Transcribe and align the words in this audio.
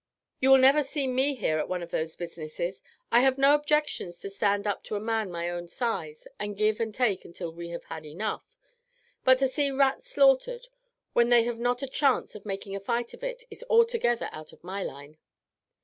"You 0.39 0.49
will 0.49 0.57
never 0.57 0.81
see 0.81 1.05
me 1.05 1.35
here 1.35 1.59
at 1.59 1.69
one 1.69 1.83
of 1.83 1.91
those 1.91 2.15
businesses. 2.15 2.81
I 3.11 3.19
have 3.19 3.37
no 3.37 3.53
objection 3.53 4.11
to 4.11 4.31
stand 4.31 4.65
up 4.65 4.83
to 4.85 4.95
a 4.95 4.99
man 4.99 5.29
my 5.31 5.47
own 5.47 5.67
size 5.67 6.27
and 6.39 6.57
give 6.57 6.79
and 6.79 6.91
take 6.91 7.23
until 7.23 7.53
we 7.53 7.69
have 7.69 7.83
had 7.83 8.03
enough, 8.03 8.51
but 9.23 9.37
to 9.37 9.47
see 9.47 9.69
rats 9.69 10.07
slaughtered 10.07 10.69
when 11.13 11.29
they 11.29 11.43
have 11.43 11.59
not 11.59 11.83
a 11.83 11.87
chance 11.87 12.33
of 12.33 12.47
making 12.47 12.75
a 12.75 12.79
fight 12.79 13.13
of 13.13 13.23
it 13.23 13.43
is 13.51 13.63
altogether 13.69 14.29
out 14.31 14.51
of 14.51 14.63
my 14.63 14.81
line." 14.81 15.19